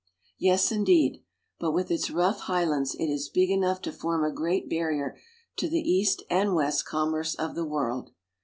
[0.39, 1.23] Yes, indeed;
[1.59, 5.15] but, with its rough highlands, it is big enough to form a great barrier
[5.57, 8.09] to the east and west com merce of the world.